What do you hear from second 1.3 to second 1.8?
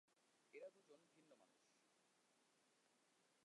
মানুষ।